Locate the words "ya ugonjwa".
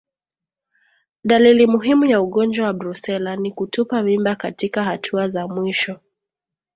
2.05-2.65